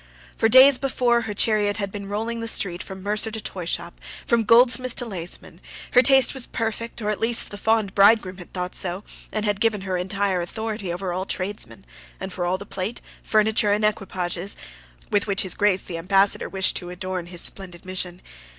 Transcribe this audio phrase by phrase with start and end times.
[0.35, 4.45] For days before, her chariot had been rolling the street from mercer to toyshop from
[4.45, 8.73] goldsmith to laceman: her taste was perfect, or at least the fond bridegroom had thought
[8.73, 11.85] so, and had given her entire authority over all tradesmen,
[12.19, 14.57] and for all the plate, furniture and equipages,
[15.11, 18.23] with which his Grace the Ambassador wished to adorn his splendid mission.